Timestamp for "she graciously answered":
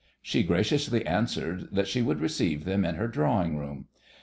0.23-1.67